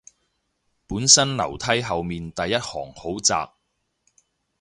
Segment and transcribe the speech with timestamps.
[0.87, 3.51] 本身樓梯後面第一行好窄